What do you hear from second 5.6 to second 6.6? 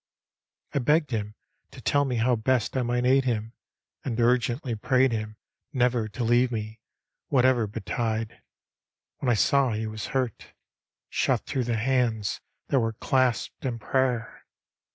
Never to leave